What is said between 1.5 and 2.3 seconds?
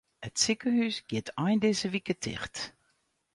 dizze wike